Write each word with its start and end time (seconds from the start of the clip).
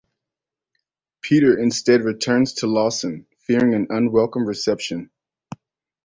Peter 1.21 1.55
instead 1.55 2.01
returns 2.03 2.53
to 2.53 2.65
Lawson 2.65 3.27
fearing 3.37 3.75
an 3.75 3.85
unwelcome 3.91 4.47
reception. 4.47 5.11